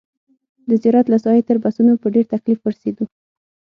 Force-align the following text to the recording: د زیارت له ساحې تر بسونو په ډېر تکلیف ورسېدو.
د 0.67 0.69
زیارت 0.81 1.05
له 1.09 1.17
ساحې 1.23 1.41
تر 1.49 1.57
بسونو 1.63 1.93
په 2.01 2.07
ډېر 2.13 2.25
تکلیف 2.33 2.59
ورسېدو. 2.61 3.05